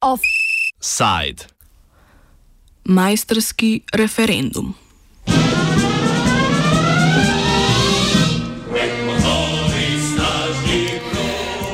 Offside. 0.00 1.46
Majstrski 2.84 3.82
referendum. 3.92 4.74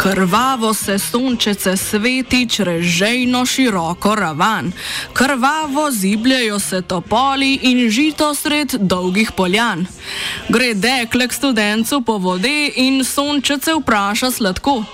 Krvavo 0.04 0.74
se 0.74 0.98
sončece 0.98 1.76
sveti 1.76 2.48
črežejno 2.48 3.46
široko 3.46 4.14
ravan, 4.14 4.72
krvavo 5.12 5.90
zibljajo 5.90 6.58
se 6.58 6.82
topoli 6.82 7.58
in 7.62 7.90
žito 7.90 8.34
sred 8.34 8.74
dolgih 8.80 9.32
poljan. 9.32 9.86
Gre 10.48 10.74
dekle 10.74 11.28
k 11.28 11.32
študencu 11.32 12.00
po 12.00 12.18
vode 12.18 12.70
in 12.76 13.04
sončece 13.04 13.74
vpraša 13.80 14.30
sladko. 14.30 14.84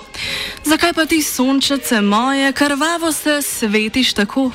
Zakaj 0.65 0.93
pa 0.93 1.07
ti 1.07 1.23
sončece 1.23 2.01
moje, 2.01 2.53
krvavo 2.53 3.13
se 3.13 3.43
svetiš 3.43 4.13
tako? 4.13 4.51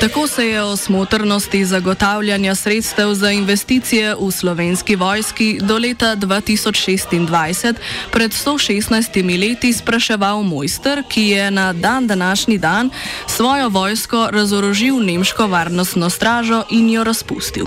Tako 0.00 0.26
se 0.26 0.46
je 0.46 0.62
o 0.62 0.76
smotrnosti 0.76 1.64
zagotavljanja 1.64 2.54
sredstev 2.54 3.14
za 3.14 3.30
investicije 3.30 4.14
v 4.20 4.30
slovenski 4.30 4.96
vojski 4.96 5.58
do 5.62 5.78
leta 5.78 6.16
2026 6.16 7.74
pred 8.12 8.30
116 8.30 9.40
leti 9.40 9.72
spraševal 9.72 10.42
mojster, 10.42 11.02
ki 11.08 11.22
je 11.22 11.50
na 11.50 11.72
dan 11.72 12.06
današnji 12.06 12.58
dan 12.58 12.90
svojo 13.26 13.68
vojsko 13.68 14.28
razorožil 14.32 15.04
nemško 15.04 15.46
varnostno 15.46 16.10
stražo 16.10 16.62
in 16.70 16.90
jo 16.90 17.04
razpustil. 17.04 17.66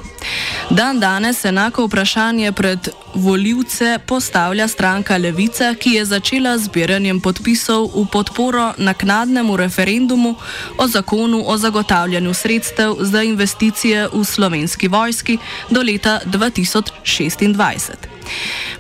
Dan 0.70 1.00
danes 1.00 1.46
enako 1.46 1.86
vprašanje 1.86 2.52
pred 2.52 2.90
voljivce 3.16 4.00
postavlja 4.06 4.68
stranka 4.68 5.18
Levica, 5.18 5.76
ki 5.76 5.90
je 5.90 6.06
začela 6.06 6.58
zbiranjem 6.58 7.20
podpisov 7.20 7.92
v 7.96 8.06
podporo 8.12 8.74
naknadnemu 8.78 9.58
referendumu 9.58 10.36
o 10.78 10.88
zakonu 10.88 11.44
o 11.48 11.58
zagotavljanju 11.58 12.34
sredstev 12.34 12.96
za 13.00 13.24
investicije 13.24 14.08
v 14.14 14.24
slovenski 14.26 14.88
vojski 14.88 15.38
do 15.70 15.82
leta 15.82 16.20
2026. 16.26 18.14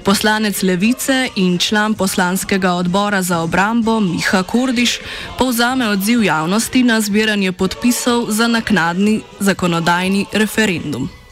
Poslanec 0.03 0.63
Levice 0.63 1.29
in 1.35 1.57
član 1.57 1.93
poslanskega 1.93 2.71
odbora 2.73 3.21
za 3.21 3.39
obrambo 3.39 3.99
Miha 3.99 4.43
Kurdiš 4.43 4.99
povzame 5.37 5.89
odziv 5.89 6.23
javnosti 6.23 6.83
na 6.83 7.01
zbiranje 7.01 7.51
podpisov 7.51 8.25
za 8.29 8.47
naknadni 8.47 9.21
zakonodajni 9.39 10.25
referendum. 10.33 11.22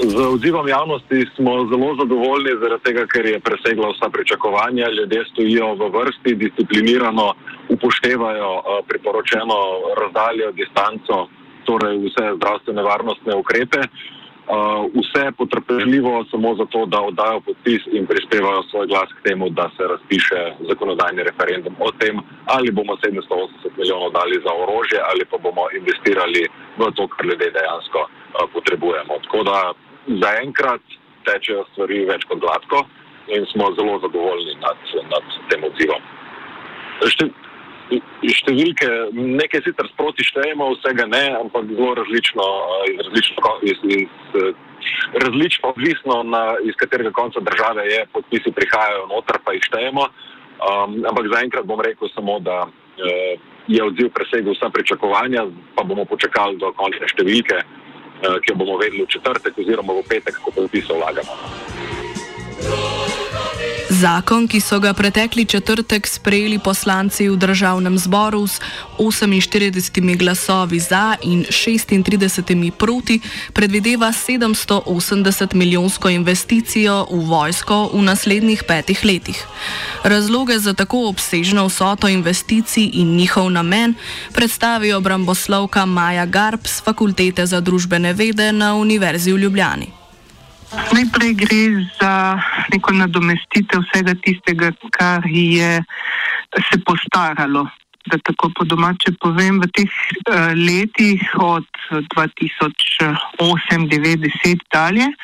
Z 0.00 0.16
odzivom 0.16 0.68
javnosti 0.68 1.26
smo 1.36 1.52
zelo 1.68 1.94
zadovoljni, 2.00 2.60
zaradi 2.60 2.82
tega, 2.84 3.02
ker 3.06 3.26
je 3.26 3.40
presegla 3.40 3.90
vsa 3.92 4.08
pričakovanja. 4.08 4.88
Ljudje 4.88 5.24
stojijo 5.32 5.74
v 5.74 5.88
vrsti, 5.96 6.34
disciplinirano 6.34 7.34
upoštevajo 7.68 8.52
uh, 8.56 8.62
priporočeno 8.88 9.58
razdaljo, 10.00 10.52
distanco, 10.52 11.28
torej 11.68 11.98
vse 12.06 12.24
zdravstvene 12.36 12.82
varnostne 12.82 13.36
ukrepe. 13.42 13.80
Uh, 13.84 14.88
vse 15.00 15.24
potrpežljivo 15.38 16.24
samo 16.30 16.54
zato, 16.54 16.86
da 16.86 17.00
oddajo 17.00 17.40
podpis 17.40 17.82
in 17.92 18.06
prispevajo 18.06 18.62
svoj 18.70 18.86
glas 18.86 19.12
k 19.16 19.28
temu, 19.28 19.50
da 19.50 19.68
se 19.76 19.82
razpiše 19.92 20.40
zakonodajni 20.68 21.28
referendum 21.28 21.76
o 21.78 21.92
tem, 22.00 22.16
ali 22.46 22.72
bomo 22.72 22.96
780 22.96 23.76
milijonov 23.76 24.10
dali 24.16 24.40
za 24.46 24.52
orožje 24.62 24.98
ali 25.10 25.28
pa 25.30 25.36
bomo 25.38 25.68
investirali 25.78 26.42
v 26.78 26.90
to, 26.96 27.08
kar 27.12 27.26
ljudje 27.26 27.52
dejansko 27.58 28.00
uh, 28.00 28.10
potrebujemo. 28.54 29.14
Tako 29.28 29.42
da 29.50 29.56
zaenkrat 30.06 30.80
tečejo 31.26 31.66
stvari 31.72 32.04
več 32.08 32.24
kot 32.28 32.40
gladko 32.42 32.84
in 33.30 33.44
smo 33.52 33.68
zelo 33.78 33.98
zadovoljni 34.02 34.56
nad, 34.62 34.80
nad 35.12 35.36
tem 35.50 35.64
odzivom. 35.68 36.02
Šte, 37.12 37.28
številke, 38.40 38.88
nekaj 39.14 39.62
sicer 39.66 39.88
sproti 39.92 40.26
štejemo, 40.26 40.72
vsega 40.76 41.06
ne, 41.10 41.22
ampak 41.38 41.68
zelo 41.70 41.94
različno, 42.00 42.46
iz 42.90 43.02
različno, 43.04 43.52
iz, 43.70 43.84
iz, 44.00 44.36
različno 45.24 45.72
odvisno, 45.74 46.22
na, 46.26 46.42
iz 46.66 46.76
katerega 46.80 47.12
konca 47.14 47.42
države 47.44 47.86
je, 47.90 48.04
podpisi 48.14 48.52
prihajajo 48.56 49.06
noter, 49.14 49.40
pa 49.44 49.54
jih 49.56 49.66
štejemo. 49.68 50.08
Um, 50.60 50.98
ampak 51.08 51.30
zaenkrat 51.32 51.64
bom 51.64 51.80
rekel 51.80 52.10
samo, 52.12 52.36
da 52.44 52.66
uh, 52.66 53.50
je 53.70 53.84
odziv 53.84 54.10
presegel 54.12 54.52
vsa 54.52 54.68
pričakovanja, 54.74 55.46
pa 55.76 55.84
bomo 55.86 56.04
počakali 56.04 56.58
do 56.60 56.72
končne 56.76 57.08
številke. 57.08 57.60
Eh, 57.62 57.79
ki 58.20 58.52
jo 58.52 58.54
bomo 58.54 58.76
vedeli 58.76 59.02
v 59.04 59.08
četrtek 59.08 59.58
oziroma 59.58 59.92
v 59.92 60.04
petek, 60.08 60.36
ko 60.44 60.50
podpise 60.50 60.92
vlagamo. 60.92 61.32
Zakon, 64.00 64.46
ki 64.48 64.60
so 64.64 64.78
ga 64.80 64.94
pretekli 64.96 65.44
četrtek 65.44 66.06
sprejeli 66.08 66.58
poslanci 66.58 67.28
v 67.28 67.36
državnem 67.36 67.98
zboru 67.98 68.46
s 68.46 68.60
48 68.98 70.16
glasovi 70.16 70.80
za 70.80 71.16
in 71.22 71.44
36 71.44 72.70
proti, 72.70 73.20
predvideva 73.52 74.12
780 74.12 75.54
milijonsko 75.54 76.08
investicijo 76.08 77.06
v 77.10 77.28
vojsko 77.28 77.90
v 77.92 78.02
naslednjih 78.02 78.64
petih 78.64 79.04
letih. 79.04 79.44
Razloge 80.04 80.58
za 80.58 80.72
tako 80.72 81.08
obsežno 81.08 81.68
vsoto 81.68 82.08
investicij 82.08 82.90
in 82.92 83.16
njihov 83.16 83.50
namen 83.50 83.94
predstavi 84.32 84.92
obramboslovka 84.92 85.84
Maja 85.86 86.26
Garb 86.26 86.60
z 86.64 86.80
Fakultete 86.80 87.46
za 87.46 87.60
družbene 87.60 88.12
vede 88.12 88.52
na 88.52 88.74
Univerzi 88.74 89.32
v 89.32 89.36
Ljubljani. 89.36 89.99
Najprej 90.70 91.34
gre 91.34 91.82
za 92.00 92.38
neko 92.70 92.92
nadomestitev 92.92 93.80
vsega 93.82 94.14
tistega, 94.22 94.70
kar 94.94 95.26
je 95.26 95.82
se 96.70 96.78
postaralo. 96.86 97.66
Da 98.06 98.18
tako 98.24 98.50
po 98.56 98.64
domače 98.64 99.12
povem, 99.20 99.60
v 99.60 99.66
teh 99.76 99.90
uh, 99.90 99.96
letih 100.56 101.20
od 101.36 101.66
2008-2010 101.90 104.58
dalje, 104.72 105.06
uh, 105.10 105.14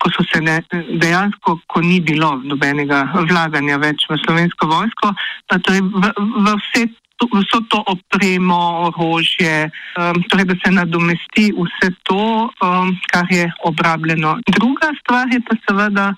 ko 0.00 0.10
so 0.10 0.24
se 0.32 0.40
ne, 0.40 0.62
dejansko, 0.72 1.58
ko 1.66 1.80
ni 1.80 2.00
bilo 2.00 2.40
nobenega 2.44 3.12
vlaganja 3.28 3.76
več 3.76 4.06
v 4.08 4.16
slovensko 4.24 4.66
vojsko, 4.66 5.14
pa 5.46 5.58
torej 5.60 5.80
v, 5.82 6.12
v 6.16 6.56
vse 6.62 6.86
vso 7.28 7.60
to 7.68 7.82
opremo, 7.86 8.88
orožje, 8.88 9.70
um, 9.98 10.22
torej 10.28 10.44
da 10.44 10.54
se 10.64 10.70
nadomesti 10.72 11.52
vse 11.52 11.92
to, 12.02 12.48
um, 12.48 12.96
kar 13.12 13.26
je 13.30 13.50
obrabljeno. 13.64 14.38
Druga 14.48 14.92
stvar 15.00 15.28
je 15.32 15.40
pa 15.40 15.56
seveda 15.68 16.14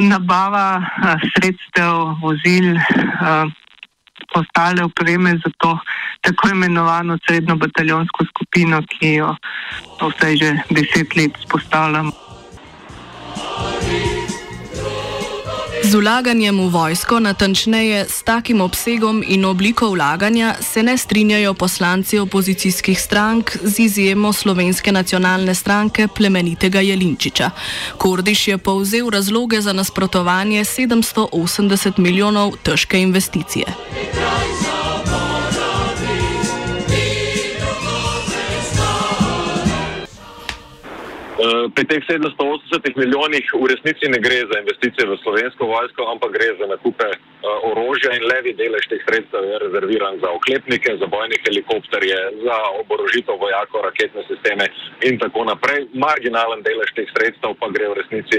nabava 0.00 0.80
uh, 0.80 1.20
sredstev, 1.34 2.16
vozil, 2.22 2.74
uh, 2.76 3.46
ostale 4.34 4.84
opreme 4.84 5.36
za 5.44 5.50
to 5.58 5.78
tako 6.20 6.48
imenovano 6.48 7.18
srednjo 7.26 7.56
bataljonsko 7.56 8.24
skupino, 8.24 8.82
ki 8.88 9.14
jo 9.14 9.34
vsaj 10.00 10.36
že 10.36 10.50
deset 10.70 11.16
let 11.16 11.32
spostavljamo. 11.42 12.21
Z 15.92 16.00
vlaganjem 16.00 16.56
v 16.56 16.72
vojsko, 16.72 17.20
natančneje 17.20 18.08
s 18.08 18.24
takim 18.24 18.64
obsegom 18.64 19.20
in 19.20 19.44
obliko 19.44 19.92
vlaganja, 19.92 20.56
se 20.56 20.80
ne 20.82 20.96
strinjajo 20.96 21.52
poslanci 21.54 22.18
opozicijskih 22.18 23.00
strank 23.00 23.52
z 23.62 23.78
izjemo 23.78 24.32
slovenske 24.32 24.92
nacionalne 24.92 25.54
stranke 25.54 26.08
plemenitega 26.08 26.80
Jelinčiča. 26.80 27.50
Kordiš 27.96 28.48
je 28.48 28.58
povzel 28.58 29.10
razloge 29.10 29.60
za 29.60 29.72
nasprotovanje 29.72 30.64
780 30.64 31.98
milijonov 31.98 32.56
težke 32.62 32.96
investicije. 32.96 33.66
Eh, 33.68 34.61
pri 41.74 41.84
teh 41.90 42.02
780 42.06 42.96
milijonih 42.96 43.46
v 43.54 43.66
resnici 43.72 44.08
ne 44.08 44.18
gre 44.22 44.44
za 44.50 44.56
investicije 44.62 45.06
v 45.08 45.18
slovensko 45.22 45.66
vojsko, 45.66 46.06
ampak 46.12 46.30
gre 46.36 46.48
za 46.60 46.66
nakupe 46.70 47.08
uh, 47.08 47.70
orožja 47.70 48.14
in 48.14 48.24
levi 48.30 48.52
delež 48.54 48.86
teh 48.86 49.02
sredstev 49.06 49.44
je 49.50 49.58
rezerviran 49.64 50.20
za 50.22 50.30
oklepnike, 50.38 50.96
za 51.02 51.06
bojne 51.06 51.36
helikopterje, 51.46 52.18
za 52.46 52.58
oborožitev 52.80 53.40
vojakov, 53.42 53.82
raketne 53.88 54.22
sisteme 54.30 54.68
in 55.02 55.18
tako 55.18 55.44
naprej. 55.50 55.88
Marginalen 55.94 56.62
delež 56.62 56.94
teh 56.94 57.08
sredstev 57.16 57.56
pa 57.58 57.70
gre 57.74 57.90
v 57.90 57.98
resnici 58.00 58.38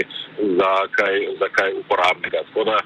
za 0.59 0.73
kaj, 0.95 1.15
za 1.41 1.49
kaj 1.57 1.75
uporabnega. 1.83 2.45
Tako 2.51 2.63
da, 2.71 2.77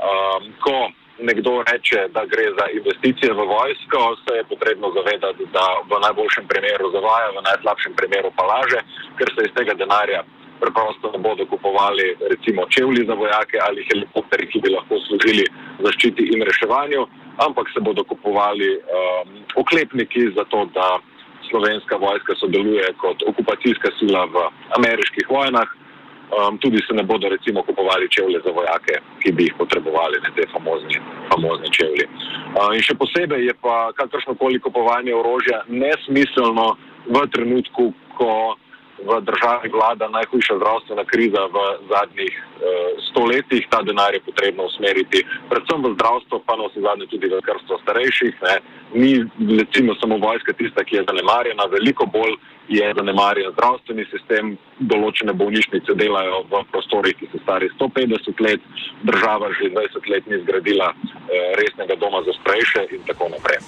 um, 0.00 0.52
ko 0.64 0.78
nekdo 1.18 1.62
reče, 1.72 2.08
da 2.14 2.24
gre 2.32 2.46
za 2.58 2.66
investicije 2.78 3.32
v 3.32 3.46
vojsko, 3.54 4.00
se 4.24 4.36
je 4.36 4.44
potrebno 4.44 4.92
zavedati, 4.98 5.44
da 5.52 5.66
v 5.90 6.00
najboljšem 6.06 6.46
primeru 6.52 6.90
zavaja, 6.96 7.28
v 7.36 7.44
najslabšem 7.48 7.92
primeru 8.00 8.30
pa 8.36 8.44
laže, 8.52 8.80
ker 9.18 9.28
se 9.34 9.48
iz 9.48 9.52
tega 9.56 9.74
denarja 9.74 10.22
preprosto 10.60 11.12
ne 11.12 11.18
bodo 11.18 11.46
kupovali 11.46 12.16
recimo 12.30 12.66
čevlji 12.68 13.06
za 13.06 13.14
vojake 13.14 13.56
ali 13.66 13.86
helikopterji, 13.90 14.46
ki 14.50 14.60
bi 14.64 14.74
lahko 14.76 14.94
služili 15.06 15.44
zaščiti 15.84 16.22
in 16.34 16.44
reševanju, 16.48 17.06
ampak 17.46 17.66
se 17.74 17.80
bodo 17.80 18.04
kupovali 18.04 18.70
um, 18.76 19.28
oklepniki 19.62 20.30
za 20.36 20.44
to, 20.44 20.64
da 20.74 20.98
slovenska 21.50 21.96
vojska 21.96 22.34
sodeluje 22.40 22.86
kot 23.02 23.22
okupacijska 23.30 23.90
sila 23.98 24.24
v 24.24 24.48
ameriških 24.78 25.26
vojnah. 25.30 25.68
Um, 26.26 26.58
tudi 26.58 26.82
se 26.82 26.94
ne 26.94 27.02
bodo 27.02 27.28
recimo 27.28 27.62
kupovali 27.62 28.10
čevlje 28.10 28.40
za 28.44 28.50
vojake, 28.50 28.98
ki 29.22 29.32
bi 29.32 29.44
jih 29.46 29.54
potrebovali, 29.58 30.18
ne 30.22 30.30
te 30.34 30.42
famozni, 30.52 30.98
famozni 31.30 31.70
čevlji. 31.70 32.06
Uh, 32.06 32.74
in 32.74 32.82
še 32.82 32.98
posebej 32.98 33.46
je 33.46 33.54
pa 33.62 33.92
kakršno 33.94 34.34
koli 34.34 34.58
kupovanje 34.60 35.14
orožja 35.14 35.62
nesmiselno 35.68 36.74
v 37.06 37.22
trenutku, 37.30 37.92
ko 38.18 38.56
v 38.98 39.20
državi 39.20 39.68
vlada 39.68 40.08
najhujša 40.08 40.56
zdravstvena 40.56 41.04
kriza 41.04 41.42
v 41.52 41.56
zadnjih 41.92 42.34
uh, 42.34 42.64
stoletjih. 43.10 43.66
Ta 43.70 43.82
denar 43.82 44.14
je 44.14 44.20
potrebno 44.20 44.64
usmeriti 44.64 45.24
predvsem 45.50 45.82
v 45.84 45.94
zdravstvo, 45.94 46.42
pa 46.46 46.56
na 46.56 46.68
vse 46.68 46.80
zadnje 46.80 47.06
tudi 47.06 47.28
v 47.28 47.40
krsto 47.44 47.78
starejših. 47.82 48.34
Ne. 48.42 48.56
Ni 48.94 49.12
recimo 49.60 49.94
samo 50.00 50.18
vojska 50.18 50.52
tista, 50.52 50.84
ki 50.84 50.96
je 50.96 51.08
zanemarjena, 51.08 51.68
veliko 51.72 52.06
bolj 52.06 52.36
je 52.68 52.86
zanemarjen 52.96 53.52
zdravstveni 53.52 54.04
sistem. 54.10 54.56
Določene 54.80 55.32
bolnišnice 55.32 55.94
delajo 55.96 56.44
v 56.50 56.64
prostorih, 56.72 57.16
ki 57.16 57.28
so 57.32 57.40
stari 57.44 57.70
150 57.78 58.44
let, 58.44 58.60
država 59.08 59.52
že 59.60 59.72
20 59.72 60.10
let 60.12 60.26
ni 60.26 60.40
zgradila 60.44 60.92
uh, 60.92 61.16
resnega 61.60 61.96
doma 62.00 62.24
za 62.24 62.32
starejše 62.40 62.88
in 62.96 63.04
tako 63.08 63.32
naprej. 63.32 63.60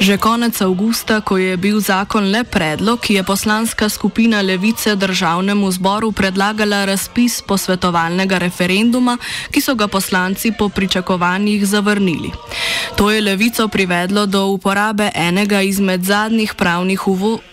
Že 0.00 0.16
konec 0.16 0.56
avgusta, 0.64 1.20
ko 1.20 1.36
je 1.36 1.60
bil 1.60 1.76
zakon 1.76 2.32
le 2.32 2.40
predlog, 2.40 3.04
je 3.04 3.20
poslanska 3.20 3.84
skupina 3.92 4.40
Levice 4.40 4.96
državnemu 4.96 5.68
zboru 5.76 6.08
predlagala 6.08 6.88
razpis 6.88 7.44
posvetovalnega 7.44 8.40
referenduma, 8.40 9.20
ki 9.52 9.60
so 9.60 9.76
ga 9.76 9.92
poslanci 9.92 10.56
po 10.56 10.72
pričakovanjih 10.72 11.66
zavrnili. 11.68 12.32
To 12.96 13.12
je 13.12 13.20
Levico 13.20 13.68
privedlo 13.68 14.24
do 14.24 14.46
uporabe 14.56 15.12
enega 15.12 15.60
izmed 15.60 16.00
zadnjih 16.00 16.56
pravnih 16.56 17.00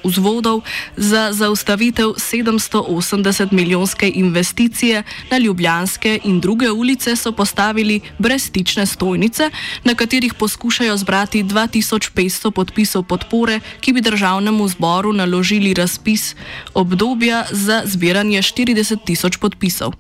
vzvodov 0.07 0.63
za 0.95 1.35
zaustavitev 1.35 2.15
780 2.15 3.51
milijonske 3.51 4.07
investicije 4.15 5.03
na 5.31 5.38
Ljubljanske 5.38 6.19
in 6.23 6.39
druge 6.39 6.71
ulice 6.71 7.15
so 7.15 7.31
postavili 7.31 8.00
brezstične 8.17 8.85
stojnice, 8.85 9.51
na 9.83 9.95
katerih 9.95 10.33
poskušajo 10.33 10.97
zbrati 10.97 11.43
2500 11.43 12.37
200 12.38 12.51
podpisov 12.51 13.04
podpore, 13.04 13.60
ki 13.81 13.94
bi 13.94 14.01
državnemu 14.01 14.68
zboru 14.68 15.13
naložili 15.13 15.74
razpis 15.74 16.36
obdobja 16.74 17.45
za 17.51 17.81
zbiranje 17.86 18.42
40 18.42 19.06
tisoč 19.06 19.38
podpisov. 19.38 19.94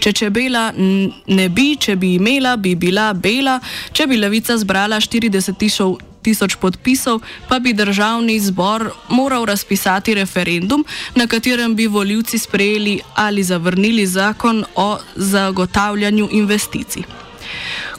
Če 0.00 0.12
čebela 0.12 0.72
ne 1.26 1.48
bi, 1.48 1.76
če 1.76 1.96
bi 1.96 2.14
imela, 2.14 2.56
bi 2.56 2.74
bila 2.74 3.12
bela, 3.12 3.60
če 3.92 4.06
bi 4.06 4.20
levica 4.20 4.58
zbrala 4.58 5.00
40 5.00 5.56
tisoč. 5.58 6.10
Tisoč 6.24 6.54
podpisov, 6.56 7.18
pa 7.50 7.58
bi 7.60 7.74
državni 7.76 8.38
zbor 8.40 8.86
moral 9.12 9.44
razpisati 9.44 10.14
referendum, 10.16 10.80
na 11.20 11.26
katerem 11.28 11.74
bi 11.76 11.84
voljivci 11.84 12.40
sprejeli 12.40 12.94
ali 13.14 13.44
zavrnili 13.44 14.06
zakon 14.06 14.64
o 14.74 14.96
zagotavljanju 15.16 16.28
investicij. 16.32 17.23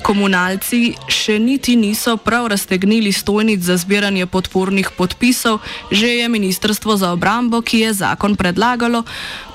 Komunalci 0.01 0.93
še 1.07 1.39
niti 1.39 1.75
niso 1.75 2.17
prav 2.17 2.47
raztegnili 2.47 3.11
stojnic 3.11 3.61
za 3.61 3.77
zbiranje 3.77 4.25
podpornih 4.25 4.89
podpisov, 4.97 5.59
že 5.91 6.07
je 6.07 6.29
Ministrstvo 6.29 6.97
za 6.97 7.11
obrambo, 7.11 7.61
ki 7.61 7.79
je 7.79 7.93
zakon 7.93 8.35
predlagalo, 8.35 9.03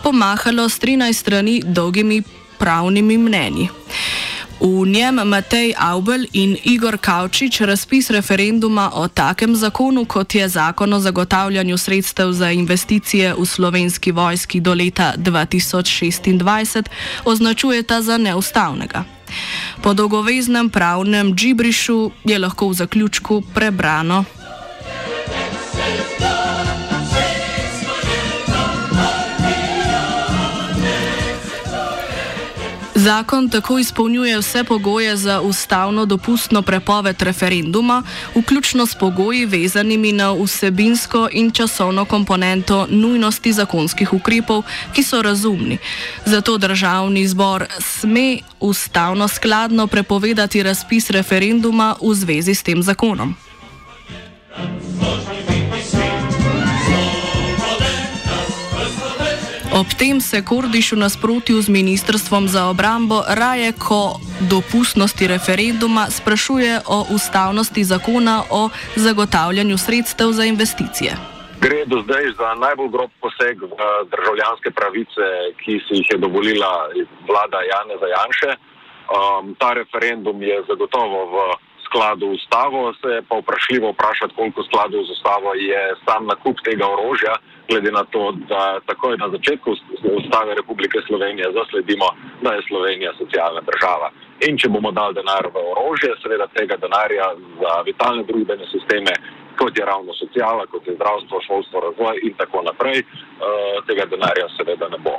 pomahalo 0.02 0.68
s 0.68 0.80
13 0.80 1.12
strani 1.12 1.62
dolgimi 1.64 2.22
pravnimi 2.58 3.18
mnenji. 3.18 3.68
V 4.60 4.86
njem 4.86 5.14
Matej 5.24 5.72
Aubel 5.78 6.26
in 6.32 6.56
Igor 6.64 6.98
Kavčič 6.98 7.60
razpis 7.60 8.10
referenduma 8.10 8.90
o 8.94 9.08
takem 9.08 9.56
zakonu, 9.56 10.04
kot 10.04 10.34
je 10.34 10.48
zakon 10.48 10.92
o 10.92 11.00
zagotavljanju 11.00 11.78
sredstev 11.78 12.32
za 12.32 12.50
investicije 12.50 13.34
v 13.38 13.46
slovenski 13.46 14.12
vojski 14.12 14.60
do 14.60 14.74
leta 14.74 15.14
2026, 15.16 16.84
označujeta 17.24 18.02
za 18.02 18.18
neustavnega. 18.18 19.19
Po 19.80 19.94
dolgoveznem 19.94 20.70
pravnem 20.70 21.34
džibrišu 21.34 22.10
je 22.24 22.38
lahko 22.38 22.68
v 22.68 22.74
zaključku 22.74 23.42
prebrano. 23.54 24.24
Zakon 33.00 33.48
tako 33.48 33.78
izpolnjuje 33.78 34.38
vse 34.38 34.64
pogoje 34.64 35.16
za 35.16 35.40
ustavno 35.40 36.06
dopustno 36.06 36.62
prepoved 36.62 37.22
referenduma, 37.22 38.02
vključno 38.34 38.86
s 38.86 38.94
pogoji 38.94 39.46
vezanimi 39.46 40.12
na 40.12 40.32
vsebinsko 40.32 41.28
in 41.32 41.50
časovno 41.50 42.04
komponento 42.04 42.86
nujnosti 42.90 43.52
zakonskih 43.52 44.12
ukrepov, 44.12 44.62
ki 44.94 45.02
so 45.02 45.22
razumni. 45.22 45.78
Zato 46.24 46.58
državni 46.58 47.28
zbor 47.28 47.66
sme 47.78 48.38
ustavno 48.60 49.28
skladno 49.28 49.86
prepovedati 49.86 50.62
razpis 50.62 51.10
referenduma 51.10 51.94
v 52.02 52.14
zvezi 52.14 52.54
s 52.54 52.62
tem 52.62 52.82
zakonom. 52.82 53.34
Ob 59.70 59.86
tem 59.94 60.18
se 60.18 60.42
Kordiš 60.42 60.98
v 60.98 61.06
nasprotju 61.06 61.62
z 61.62 61.70
Ministrstvom 61.70 62.50
za 62.50 62.66
obrambo 62.74 63.22
raje 63.22 63.70
ko 63.78 64.18
dopustnosti 64.50 65.22
referenduma 65.30 66.10
sprašuje 66.10 66.90
o 66.90 67.06
ustavnosti 67.14 67.84
zakona 67.84 68.42
o 68.50 68.66
zagotavljanju 68.98 69.78
sredstev 69.78 70.34
za 70.34 70.44
investicije. 70.44 71.12
Gre 71.62 71.86
do 71.86 72.02
zdaj 72.02 72.24
za 72.34 72.48
najbolj 72.58 72.90
grob 72.90 73.10
poseg 73.22 73.62
v 73.62 73.80
državljanske 74.10 74.70
pravice, 74.74 75.24
ki 75.62 75.78
si 75.86 76.02
jih 76.02 76.08
je 76.12 76.18
dovolila 76.18 76.90
vlada 77.30 77.62
Jana 77.70 77.94
Zajanše. 78.02 78.50
Um, 78.58 79.54
ta 79.54 79.70
referendum 79.78 80.42
je 80.42 80.66
zagotovo 80.66 81.18
v 81.30 81.36
skladu 81.90 82.26
z 82.30 82.34
ustavo, 82.38 82.94
se 83.00 83.08
je 83.16 83.22
pa 83.28 83.36
vprašljivo 83.42 83.90
vprašati, 83.90 84.34
koliko 84.38 84.62
skladu 84.62 85.04
z 85.04 85.10
ustavo 85.10 85.54
je 85.54 85.82
sam 86.06 86.26
nakup 86.26 86.56
tega 86.64 86.86
orožja, 86.94 87.34
glede 87.68 87.90
na 87.90 88.04
to, 88.12 88.22
da 88.50 88.80
takoj 88.86 89.16
na 89.22 89.28
začetku 89.34 89.70
ustave 90.18 90.54
Republike 90.54 90.98
Slovenije 91.06 91.46
zasledimo, 91.58 92.06
da 92.42 92.50
je 92.52 92.66
Slovenija 92.68 93.10
socialna 93.18 93.60
država. 93.70 94.08
In 94.46 94.58
če 94.58 94.68
bomo 94.68 94.90
dali 94.92 95.14
denar 95.14 95.44
v 95.54 95.56
orožje, 95.72 96.14
seveda 96.22 96.46
tega 96.58 96.76
denarja 96.84 97.26
za 97.60 97.72
vitalne 97.88 98.22
družbene 98.30 98.66
sisteme, 98.74 99.12
kot 99.58 99.78
je 99.78 99.84
ravno 99.84 100.14
sociala, 100.14 100.66
kot 100.72 100.86
je 100.86 100.94
zdravstvo, 100.94 101.40
šolstvo, 101.46 101.80
razvoj 101.86 102.20
in 102.22 102.34
tako 102.40 102.62
naprej, 102.70 103.02
uh, 103.02 103.84
tega 103.88 104.06
denarja 104.12 104.46
seveda 104.56 104.88
ne 104.88 104.98
bo. 105.04 105.18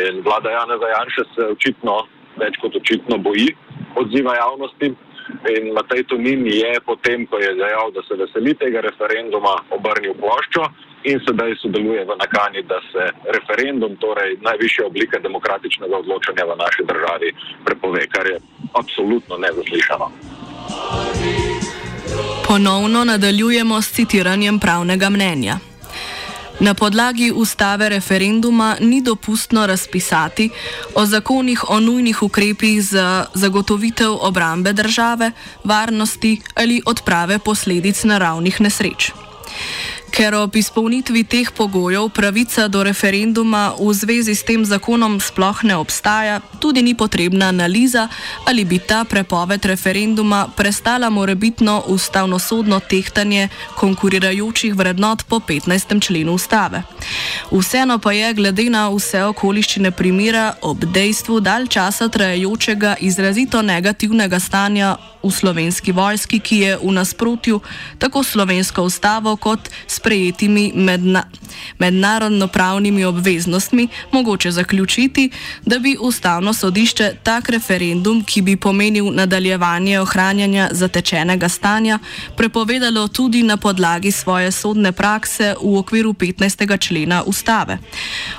In 0.00 0.24
vlada 0.26 0.50
Jana 0.50 0.78
Zajanša 0.82 1.24
se 1.34 1.42
očitno, 1.54 1.94
več 2.42 2.58
kot 2.62 2.74
očitno, 2.82 3.18
boji 3.18 3.48
odziva 3.96 4.34
javnosti. 4.36 4.90
In 5.28 5.72
Matej 5.74 6.04
Tonin 6.06 6.46
je 6.46 6.80
potem, 6.86 7.26
ko 7.26 7.38
je 7.38 7.54
dejal, 7.54 7.90
da 7.90 8.02
se 8.06 8.14
veseli 8.14 8.54
tega 8.54 8.80
referenduma, 8.80 9.56
obrnil 9.74 10.14
ploščo 10.14 10.66
in 11.10 11.20
sedaj 11.26 11.54
sodeluje 11.62 12.04
v 12.04 12.16
nakani, 12.18 12.62
da 12.62 12.78
se 12.92 13.10
referendum, 13.34 13.96
torej 14.02 14.38
najvišja 14.42 14.86
oblika 14.86 15.18
demokratičnega 15.18 15.96
odločanja 15.98 16.46
v 16.46 16.58
naši 16.58 16.82
državi, 16.90 17.28
prepove, 17.64 18.06
kar 18.06 18.26
je 18.26 18.38
absolutno 18.74 19.38
nezaslišano. 19.38 20.10
Ponovno 22.48 23.04
nadaljujemo 23.04 23.82
s 23.82 23.92
citiranjem 23.92 24.58
pravnega 24.58 25.10
mnenja. 25.10 25.58
Na 26.60 26.74
podlagi 26.74 27.32
ustave 27.32 27.88
referenduma 27.88 28.76
ni 28.80 29.02
dopustno 29.02 29.66
razpisati 29.66 30.50
o 30.94 31.06
zakonih 31.06 31.70
o 31.70 31.80
nujnih 31.80 32.22
ukrepih 32.22 32.82
za 32.82 33.26
zagotovitev 33.34 34.12
obrambe 34.20 34.72
države, 34.72 35.32
varnosti 35.64 36.40
ali 36.54 36.82
odprave 36.86 37.38
posledic 37.38 38.04
naravnih 38.04 38.60
nesreč. 38.60 39.12
Ker 40.16 40.32
ob 40.32 40.54
izpolnitvi 40.56 41.26
teh 41.28 41.50
pogojev 41.52 42.06
pravica 42.08 42.68
do 42.72 42.80
referenduma 42.80 43.76
v 43.76 43.92
zvezi 43.92 44.32
s 44.32 44.48
tem 44.48 44.64
zakonom 44.64 45.20
sploh 45.20 45.60
ne 45.60 45.76
obstaja, 45.76 46.40
tudi 46.56 46.80
ni 46.80 46.96
potrebna 46.96 47.52
analiza, 47.52 48.08
ali 48.48 48.64
bi 48.64 48.78
ta 48.80 49.04
prepoved 49.04 49.60
referenduma 49.68 50.48
prestala 50.56 51.10
morebitno 51.12 51.84
ustavnosodno 51.92 52.80
tehtanje 52.80 53.48
konkurirajočih 53.76 54.72
vrednot 54.72 55.28
po 55.28 55.36
15. 55.36 56.00
členu 56.00 56.32
ustave. 56.32 56.82
Vseeno 57.52 57.98
pa 57.98 58.12
je, 58.16 58.32
glede 58.34 58.70
na 58.72 58.88
vse 58.88 59.20
okoliščine 59.24 59.92
primera, 59.92 60.54
ob 60.62 60.80
dejstvu 60.80 61.40
dalj 61.44 61.68
časa 61.68 62.08
trajajočega 62.08 62.96
izrazito 63.04 63.60
negativnega 63.62 64.40
stanja 64.40 64.96
v 65.22 65.30
slovenski 65.30 65.92
vojski, 65.92 66.40
ki 66.40 66.56
je 66.56 66.72
v 66.80 66.92
nasprotju 66.92 67.60
tako 67.98 68.22
slovensko 68.24 68.82
ustavo 68.82 69.36
kot 69.36 69.68
s 69.86 70.00
sprejetimi 70.06 70.72
medna, 70.74 71.22
mednarodno-pravnimi 71.78 73.04
obveznostmi 73.04 73.88
mogoče 74.12 74.50
zaključiti, 74.50 75.30
da 75.64 75.78
bi 75.78 75.96
ustavno 76.00 76.52
sodišče 76.54 77.14
tak 77.22 77.48
referendum, 77.48 78.24
ki 78.24 78.42
bi 78.42 78.56
pomenil 78.56 79.10
nadaljevanje 79.12 80.00
ohranjanja 80.00 80.68
zatečenega 80.72 81.48
stanja, 81.48 81.98
prepovedalo 82.36 83.08
tudi 83.08 83.42
na 83.42 83.56
podlagi 83.56 84.12
svoje 84.12 84.52
sodne 84.52 84.92
prakse 84.92 85.54
v 85.62 85.78
okviru 85.78 86.12
15. 86.12 86.78
člena 86.78 87.22
ustave. 87.26 87.78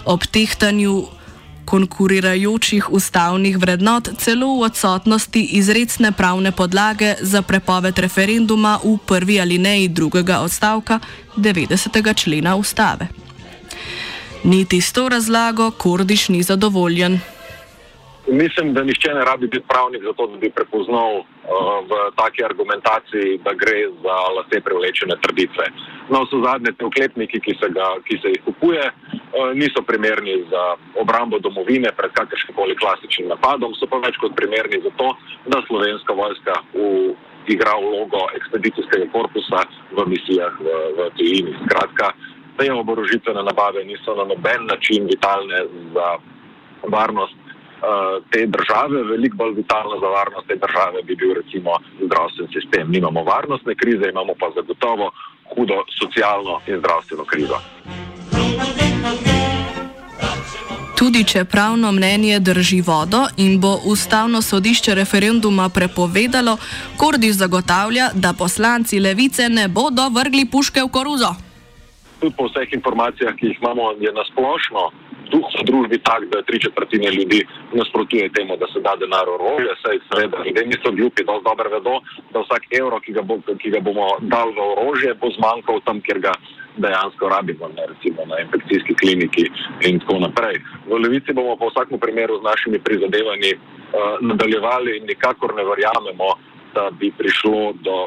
Ob 0.05 0.23
tehtanju 0.25 1.16
konkurirajočih 1.67 2.89
ustavnih 2.95 3.57
vrednot, 3.59 4.09
celo 4.17 4.47
v 4.55 4.69
odsotnosti 4.71 5.41
izredne 5.59 6.11
pravne 6.11 6.51
podlage 6.51 7.15
za 7.21 7.41
prepoved 7.41 7.99
referenduma 7.99 8.79
v 8.83 8.97
prvi 9.05 9.41
alineji 9.41 9.87
drugega 9.87 10.39
odstavka 10.39 10.99
90. 11.37 12.13
člena 12.15 12.55
ustave. 12.55 13.07
Niti 14.43 14.81
s 14.81 14.91
to 14.91 15.09
razlago 15.09 15.71
Kordiš 15.71 16.29
ni 16.29 16.43
zadovoljen. 16.43 17.19
Mislim, 18.27 18.73
da 18.73 18.83
nišče 18.83 19.13
ne 19.13 19.23
rabi 19.25 19.47
biti 19.47 19.65
pravnik 19.67 20.03
za 20.03 20.13
to, 20.13 20.27
da 20.27 20.37
bi 20.37 20.49
prepoznal 20.49 21.13
uh, 21.19 21.25
v 21.89 21.91
taki 22.15 22.43
argumentaciji, 22.43 23.39
da 23.45 23.53
gre 23.53 23.87
za 24.03 24.15
lase 24.35 24.59
prevlečene 24.65 25.15
trditve. 25.23 25.65
No, 26.09 26.25
so 26.29 26.41
zadnje 26.43 26.71
te 26.77 26.85
oklepniki, 26.85 27.39
ki 27.39 27.53
se, 27.61 27.69
ga, 27.77 27.87
ki 28.07 28.19
se 28.21 28.33
jih 28.33 28.41
kupuje, 28.45 28.83
uh, 28.91 29.53
niso 29.55 29.81
primerni 29.89 30.35
za 30.51 30.63
obrambo 31.03 31.39
domovine 31.39 31.91
pred 31.97 32.11
kakršnim 32.19 32.55
koli 32.59 32.75
klasičnim 32.75 33.31
napadom, 33.31 33.71
so 33.79 33.87
pa 33.87 34.01
več 34.03 34.19
kot 34.19 34.35
primerni 34.35 34.83
za 34.83 34.91
to, 34.99 35.09
da 35.47 35.63
slovenska 35.67 36.13
vojska 36.13 36.59
v, 36.75 37.15
igra 37.47 37.79
vlogo 37.79 38.27
ekspedicijskega 38.35 39.07
korpusa 39.15 39.63
v 39.95 40.07
misijah 40.11 40.59
v, 40.59 40.77
v 40.99 41.09
tujini. 41.15 41.55
Skratka, 41.63 42.11
te 42.59 42.67
oborožitvene 42.73 43.43
nabave 43.43 43.87
niso 43.87 44.15
na 44.19 44.27
noben 44.27 44.67
način 44.67 45.07
vitalne 45.07 45.63
za 45.95 46.07
varnost. 46.91 47.46
Eh, 47.77 48.21
te 48.31 48.45
države, 48.45 49.03
veliko 49.03 49.37
bolj 49.37 49.53
vitalna 49.55 49.95
za 49.99 50.07
varnost 50.07 50.47
te 50.47 50.55
države 50.55 51.03
bi 51.03 51.15
bil 51.15 51.33
recimo 51.33 51.71
zdravstveni 52.05 52.49
sistem. 52.53 52.91
Nimamo 52.91 53.23
varnostne 53.23 53.75
krize, 53.75 54.09
imamo 54.09 54.33
pa 54.39 54.47
zagotovo 54.55 55.11
hudo 55.55 55.77
socialno 56.01 56.59
in 56.67 56.77
zdravstveno 56.79 57.25
krizo. 57.25 57.57
Tudi 60.97 61.23
če 61.23 61.45
pravno 61.45 61.91
mnenje 61.91 62.39
drži 62.39 62.81
vodo 62.81 63.27
in 63.37 63.61
bo 63.61 63.77
ustavno 63.85 64.41
sodišče 64.41 64.95
referenduma 64.95 65.69
prepovedalo, 65.69 66.57
Kordi 66.97 67.31
zagotavlja, 67.31 68.09
da 68.13 68.33
poslanci 68.33 68.99
levice 68.99 69.49
ne 69.49 69.67
bodo 69.67 70.09
vrgli 70.09 70.49
puške 70.49 70.81
v 70.81 70.89
koruzo. 70.89 71.35
Tudi 72.19 72.33
po 72.37 72.49
vseh 72.49 72.73
informacijah, 72.73 73.35
ki 73.37 73.45
jih 73.45 73.57
imamo, 73.61 73.91
je 74.01 74.11
nasplošno 74.13 74.81
duh 75.31 75.47
v 75.59 75.63
družbi 75.67 75.97
tak, 76.03 76.27
da 76.31 76.41
tri 76.47 76.59
četrtine 76.59 77.11
ljudi 77.11 77.39
nasprotuje 77.73 78.29
temu, 78.35 78.57
da 78.57 78.67
se 78.73 78.79
da 78.79 78.95
denar 78.99 79.29
orožje. 79.29 79.73
Saj 79.83 79.99
seveda 80.09 80.37
ljudje 80.45 80.65
niso 80.65 80.91
glupi, 80.91 81.23
da 81.23 81.39
dobro 81.49 81.69
vedo, 81.69 81.95
da 82.33 82.43
vsak 82.43 82.63
evro, 82.79 82.99
ki 82.99 83.11
ga, 83.17 83.21
bo, 83.21 83.39
ki 83.61 83.69
ga 83.75 83.79
bomo 83.79 84.07
dali 84.21 84.53
v 84.57 84.67
orožje, 84.73 85.13
bo 85.21 85.31
zmanjkal 85.37 85.81
tam, 85.85 86.01
kjer 86.01 86.19
ga 86.27 86.33
dejansko 86.77 87.29
rabimo, 87.29 87.67
ne, 87.75 87.87
recimo 87.91 88.25
na 88.29 88.39
infekcijski 88.43 88.95
kliniki 89.01 89.47
in 89.89 89.99
tako 89.99 90.19
naprej. 90.27 90.61
V 90.85 91.01
Levici 91.01 91.33
bomo 91.33 91.57
po 91.57 91.71
vsakem 91.71 91.99
primeru 91.99 92.37
z 92.39 92.43
našimi 92.43 92.79
prizadevanji 92.79 93.51
uh, 93.57 94.21
nadaljevali 94.21 94.97
in 94.97 95.09
nikakor 95.09 95.55
ne 95.57 95.65
verjamemo, 95.65 96.29
da 96.75 96.89
bi 96.99 97.11
prišlo 97.17 97.73
do, 97.81 97.97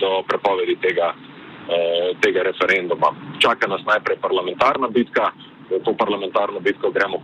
do, 0.00 0.22
prepovedi 0.28 0.76
tega. 0.82 1.14
Tega 2.24 2.42
referenduma. 2.42 3.10
Čaka 3.44 3.68
nas 3.68 3.82
najprej 3.84 4.16
parlamentarna 4.24 4.88
bitka, 4.88 5.26
to 5.84 5.94
parlamentarno 6.02 6.60
bitko 6.60 6.90
gremo 6.90 7.18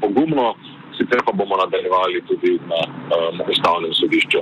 pogumno, 0.00 0.54
sicer 0.98 1.20
pa 1.26 1.32
bomo 1.32 1.56
nadaljevali 1.56 2.22
tudi 2.28 2.58
na 2.70 2.80
um, 2.86 3.40
ustavnem 3.50 3.92
sodišču. 3.94 4.40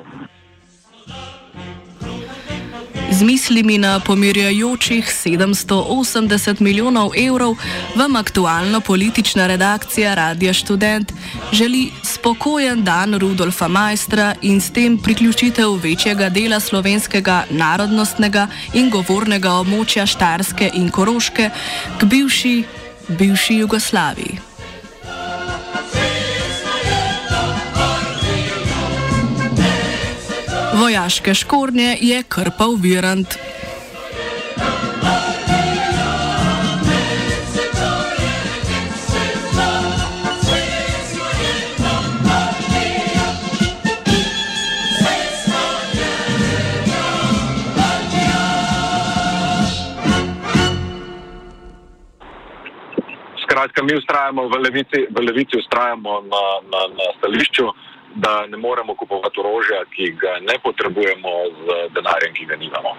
Z 3.15 3.23
mislimi 3.23 3.79
na 3.79 4.01
pomirjajočih 4.01 5.05
780 5.07 6.61
milijonov 6.61 7.11
evrov 7.17 7.55
vam 7.97 8.17
aktualno 8.17 8.81
politična 8.81 9.47
redakcija 9.47 10.15
Radia 10.15 10.55
Student 10.55 11.13
želi 11.53 11.91
spokojen 12.03 12.85
dan 12.85 13.19
Rudolfa 13.19 13.69
Majstra 13.69 14.35
in 14.43 14.61
s 14.61 14.73
tem 14.73 14.99
priključitev 14.99 15.71
večjega 15.83 16.29
dela 16.29 16.61
slovenskega 16.61 17.45
narodnostnega 17.51 18.49
in 18.75 18.91
govornega 18.91 19.51
območja 19.51 20.07
Štarske 20.07 20.71
in 20.75 20.91
Koroške 20.91 21.51
k 22.01 22.05
bivši 22.05 22.65
bivši 23.09 23.55
Jugoslaviji. 23.55 24.39
Vojaške 30.75 31.35
škornje 31.35 31.99
je 32.01 32.23
krpal 32.23 32.75
Virant. 32.75 33.44
mi 53.85 53.95
ustrajamo 53.95 54.49
v 54.49 54.55
levici, 54.65 55.07
v 55.11 55.19
levici 55.21 55.57
ustrajamo 55.59 56.21
na, 56.21 56.45
na, 56.73 56.81
na 56.99 57.07
stališču, 57.19 57.67
da 58.15 58.47
ne 58.47 58.57
moremo 58.57 58.95
kupovati 58.95 59.41
orožja, 59.41 59.85
ki 59.95 60.11
ga 60.21 60.39
ne 60.41 60.59
potrebujemo 60.63 61.33
z 61.65 61.67
denarjem, 61.95 62.35
ki 62.35 62.45
ga 62.45 62.57
nimamo. 62.57 62.93